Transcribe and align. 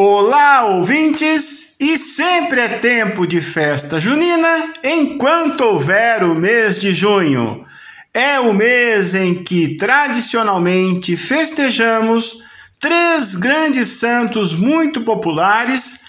Olá, 0.00 0.64
ouvintes! 0.64 1.74
E 1.80 1.98
sempre 1.98 2.60
é 2.60 2.68
tempo 2.78 3.26
de 3.26 3.40
festa 3.40 3.98
junina 3.98 4.72
enquanto 4.84 5.62
houver 5.62 6.22
o 6.22 6.36
mês 6.36 6.80
de 6.80 6.92
junho. 6.92 7.66
É 8.14 8.38
o 8.38 8.52
mês 8.52 9.16
em 9.16 9.42
que 9.42 9.76
tradicionalmente 9.76 11.16
festejamos 11.16 12.44
três 12.78 13.34
grandes 13.34 13.88
santos 13.88 14.54
muito 14.54 15.00
populares 15.00 16.02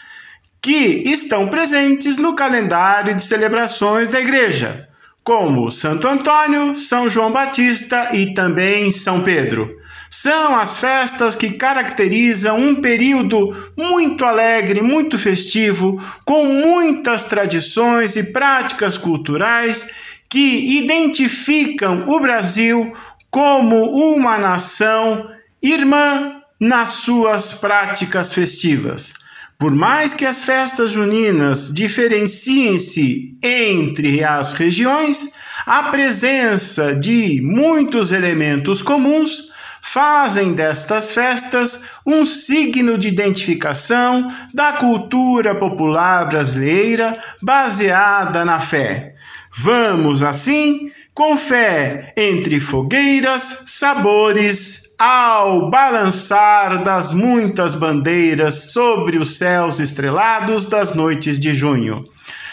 que 0.61 1.01
estão 1.07 1.47
presentes 1.47 2.19
no 2.19 2.35
calendário 2.35 3.15
de 3.15 3.23
celebrações 3.23 4.07
da 4.07 4.21
igreja, 4.21 4.87
como 5.23 5.71
Santo 5.71 6.07
Antônio, 6.07 6.75
São 6.75 7.09
João 7.09 7.31
Batista 7.31 8.15
e 8.15 8.35
também 8.35 8.91
São 8.91 9.23
Pedro. 9.23 9.78
São 10.09 10.59
as 10.59 10.79
festas 10.79 11.35
que 11.35 11.51
caracterizam 11.51 12.57
um 12.57 12.75
período 12.75 13.55
muito 13.77 14.25
alegre, 14.25 14.81
muito 14.81 15.17
festivo, 15.17 16.01
com 16.25 16.45
muitas 16.45 17.25
tradições 17.25 18.15
e 18.15 18.31
práticas 18.31 18.97
culturais 18.97 19.89
que 20.27 20.79
identificam 20.79 22.05
o 22.07 22.19
Brasil 22.19 22.91
como 23.29 24.15
uma 24.15 24.37
nação 24.37 25.29
irmã 25.61 26.41
nas 26.59 26.89
suas 26.89 27.53
práticas 27.53 28.33
festivas. 28.33 29.13
Por 29.59 29.71
mais 29.71 30.13
que 30.13 30.25
as 30.25 30.43
festas 30.43 30.91
juninas 30.91 31.71
diferenciem-se 31.71 33.37
entre 33.43 34.23
as 34.23 34.53
regiões, 34.53 35.31
a 35.65 35.83
presença 35.83 36.95
de 36.95 37.41
muitos 37.43 38.11
elementos 38.11 38.81
comuns 38.81 39.49
fazem 39.81 40.53
destas 40.53 41.11
festas 41.11 41.83
um 42.05 42.25
signo 42.25 42.97
de 42.97 43.07
identificação 43.07 44.27
da 44.53 44.73
cultura 44.73 45.55
popular 45.55 46.27
brasileira 46.27 47.17
baseada 47.41 48.43
na 48.45 48.59
fé. 48.59 49.15
Vamos, 49.55 50.21
assim, 50.23 50.91
com 51.13 51.35
fé 51.35 52.13
entre 52.15 52.59
fogueiras, 52.59 53.63
sabores, 53.65 54.89
ao 54.97 55.69
balançar 55.69 56.81
das 56.83 57.13
muitas 57.13 57.73
bandeiras 57.73 58.71
sobre 58.73 59.17
os 59.17 59.37
céus 59.37 59.79
estrelados 59.79 60.67
das 60.67 60.93
noites 60.93 61.39
de 61.39 61.53
junho. 61.53 62.05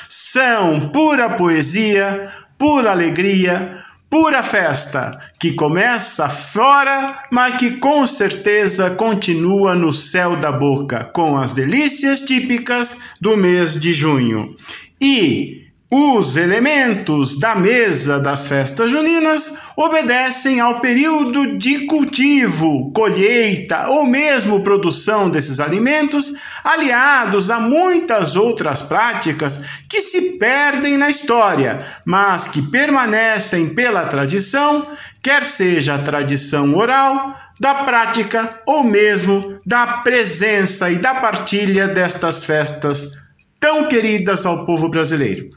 São 0.08 0.90
pura 0.90 1.30
poesia, 1.30 2.28
pura 2.56 2.92
alegria, 2.92 3.76
pura 4.08 4.42
festa, 4.42 5.18
que 5.38 5.52
começa 5.52 6.28
fora, 6.28 7.24
mas 7.30 7.54
que 7.54 7.72
com 7.72 8.06
certeza 8.06 8.90
continua 8.90 9.74
no 9.74 9.92
céu 9.92 10.36
da 10.36 10.52
boca, 10.52 11.04
com 11.04 11.36
as 11.36 11.52
delícias 11.52 12.22
típicas 12.22 12.98
do 13.20 13.36
mês 13.36 13.78
de 13.78 13.92
junho. 13.92 14.56
E 15.00 15.65
os 15.88 16.36
elementos 16.36 17.38
da 17.38 17.54
mesa 17.54 18.18
das 18.18 18.48
festas 18.48 18.90
juninas 18.90 19.56
obedecem 19.76 20.58
ao 20.58 20.80
período 20.80 21.56
de 21.56 21.86
cultivo, 21.86 22.90
colheita 22.92 23.88
ou 23.88 24.04
mesmo 24.04 24.64
produção 24.64 25.30
desses 25.30 25.60
alimentos, 25.60 26.34
aliados 26.64 27.50
a 27.52 27.60
muitas 27.60 28.34
outras 28.34 28.82
práticas 28.82 29.62
que 29.88 30.00
se 30.00 30.38
perdem 30.38 30.96
na 30.96 31.08
história, 31.08 31.78
mas 32.04 32.48
que 32.48 32.62
permanecem 32.62 33.68
pela 33.68 34.06
tradição, 34.06 34.88
quer 35.22 35.44
seja 35.44 35.94
a 35.94 36.02
tradição 36.02 36.74
oral, 36.74 37.32
da 37.60 37.84
prática 37.84 38.60
ou 38.66 38.82
mesmo 38.82 39.56
da 39.64 39.86
presença 39.98 40.90
e 40.90 40.98
da 40.98 41.14
partilha 41.14 41.86
destas 41.86 42.44
festas 42.44 43.12
tão 43.60 43.88
queridas 43.88 44.44
ao 44.44 44.66
povo 44.66 44.88
brasileiro. 44.88 45.50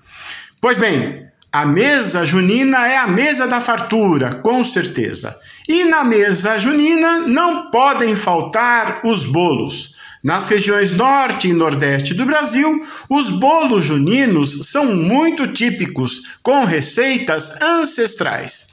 Pois 0.62 0.78
bem, 0.78 1.28
a 1.52 1.66
mesa 1.66 2.26
junina 2.26 2.88
é 2.88 2.98
a 2.98 3.08
mesa 3.08 3.48
da 3.48 3.62
fartura, 3.62 4.36
com 4.36 4.64
certeza. 4.64 5.36
E 5.68 5.86
na 5.86 6.04
mesa 6.04 6.58
junina 6.58 7.22
não 7.22 7.72
podem 7.72 8.16
faltar 8.16 9.02
os 9.06 9.26
bolos. 9.26 9.96
Nas 10.22 10.50
regiões 10.50 10.92
norte 10.92 11.48
e 11.48 11.54
nordeste 11.54 12.14
do 12.14 12.26
Brasil, 12.26 12.86
os 13.10 13.32
bolos 13.32 13.86
juninos 13.86 14.68
são 14.70 14.94
muito 14.94 15.48
típicos, 15.48 16.38
com 16.44 16.66
receitas 16.66 17.62
ancestrais. 17.62 18.68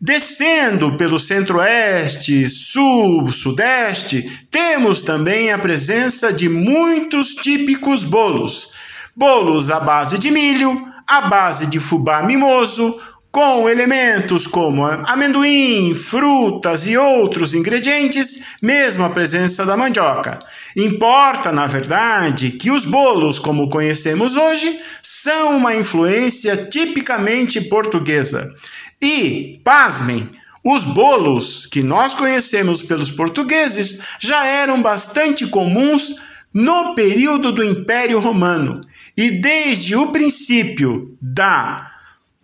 Descendo 0.00 0.96
pelo 0.96 1.18
centro-oeste, 1.18 2.48
sul, 2.48 3.26
sudeste, 3.26 4.46
temos 4.50 5.02
também 5.02 5.52
a 5.52 5.58
presença 5.58 6.32
de 6.32 6.48
muitos 6.48 7.34
típicos 7.34 8.04
bolos. 8.04 8.70
Bolos 9.16 9.70
à 9.70 9.80
base 9.80 10.18
de 10.18 10.30
milho, 10.30 10.86
à 11.06 11.22
base 11.22 11.66
de 11.66 11.78
fubá 11.78 12.22
mimoso, 12.22 12.98
com 13.36 13.68
elementos 13.68 14.46
como 14.46 14.82
amendoim, 14.86 15.94
frutas 15.94 16.86
e 16.86 16.96
outros 16.96 17.52
ingredientes, 17.52 18.56
mesmo 18.62 19.04
a 19.04 19.10
presença 19.10 19.62
da 19.66 19.76
mandioca. 19.76 20.38
Importa, 20.74 21.52
na 21.52 21.66
verdade, 21.66 22.52
que 22.52 22.70
os 22.70 22.86
bolos, 22.86 23.38
como 23.38 23.68
conhecemos 23.68 24.36
hoje, 24.36 24.78
são 25.02 25.58
uma 25.58 25.74
influência 25.74 26.56
tipicamente 26.56 27.60
portuguesa. 27.60 28.54
E, 29.02 29.60
pasmem, 29.62 30.26
os 30.64 30.84
bolos 30.84 31.66
que 31.66 31.82
nós 31.82 32.14
conhecemos 32.14 32.82
pelos 32.82 33.10
portugueses 33.10 34.00
já 34.18 34.46
eram 34.46 34.80
bastante 34.80 35.46
comuns 35.46 36.14
no 36.54 36.94
período 36.94 37.52
do 37.52 37.62
Império 37.62 38.18
Romano 38.18 38.80
e 39.16 39.30
desde 39.40 39.96
o 39.96 40.08
princípio 40.08 41.16
da 41.20 41.92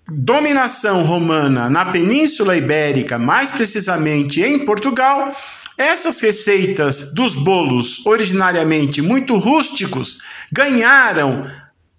dominação 0.08 1.02
romana 1.02 1.68
na 1.68 1.86
Península 1.86 2.56
Ibérica, 2.56 3.18
mais 3.18 3.50
precisamente 3.50 4.40
em 4.42 4.58
Portugal, 4.60 5.34
essas 5.76 6.20
receitas 6.20 7.12
dos 7.12 7.34
bolos, 7.34 8.04
originariamente 8.06 9.00
muito 9.02 9.36
rústicos, 9.36 10.20
ganharam 10.50 11.44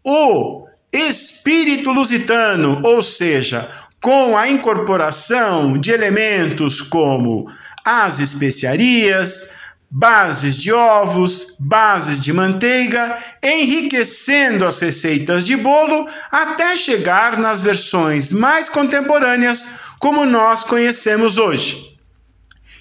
o 0.03 0.67
espírito 0.91 1.91
lusitano, 1.91 2.81
ou 2.83 3.01
seja, 3.01 3.69
com 4.01 4.37
a 4.37 4.49
incorporação 4.49 5.77
de 5.77 5.91
elementos 5.91 6.81
como 6.81 7.49
as 7.85 8.19
especiarias, 8.19 9.49
bases 9.95 10.57
de 10.57 10.73
ovos, 10.73 11.55
bases 11.59 12.19
de 12.19 12.33
manteiga, 12.33 13.15
enriquecendo 13.43 14.65
as 14.65 14.79
receitas 14.79 15.45
de 15.45 15.55
bolo 15.55 16.07
até 16.31 16.75
chegar 16.75 17.37
nas 17.37 17.61
versões 17.61 18.33
mais 18.33 18.69
contemporâneas, 18.69 19.81
como 19.99 20.25
nós 20.25 20.63
conhecemos 20.63 21.37
hoje. 21.37 21.92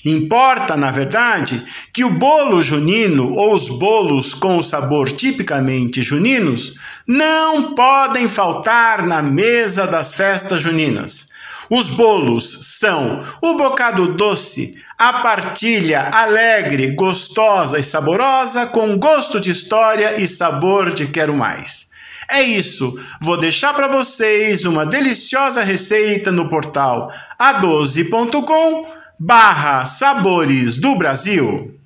Importa, 0.04 0.76
na 0.76 0.90
verdade, 0.90 1.64
que 1.92 2.04
o 2.04 2.10
bolo 2.10 2.60
junino 2.60 3.32
ou 3.34 3.54
os 3.54 3.68
bolos 3.68 4.34
com 4.34 4.60
sabor 4.62 5.10
tipicamente 5.10 6.02
juninos 6.02 6.72
não 7.06 7.74
podem 7.74 8.28
faltar 8.28 9.06
na 9.06 9.22
mesa 9.22 9.86
das 9.86 10.14
festas 10.14 10.60
juninas. 10.60 11.28
Os 11.70 11.88
bolos 11.88 12.78
são 12.78 13.22
o 13.40 13.54
bocado 13.54 14.14
doce, 14.14 14.74
a 14.98 15.14
partilha 15.14 16.10
alegre, 16.12 16.94
gostosa 16.94 17.78
e 17.78 17.82
saborosa, 17.82 18.66
com 18.66 18.98
gosto 18.98 19.40
de 19.40 19.50
história 19.50 20.20
e 20.20 20.26
sabor 20.26 20.92
de 20.92 21.06
quero 21.06 21.34
mais. 21.34 21.92
É 22.30 22.42
isso, 22.42 22.98
vou 23.20 23.36
deixar 23.36 23.74
para 23.74 23.88
vocês 23.88 24.64
uma 24.64 24.84
deliciosa 24.84 25.62
receita 25.62 26.32
no 26.32 26.48
portal 26.48 27.12
a12.com 27.38 29.01
barra 29.18 29.84
Sabores 29.84 30.76
do 30.76 30.96
Brasil. 30.96 31.81